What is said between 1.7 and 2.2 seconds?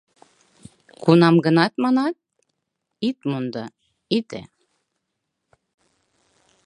манат: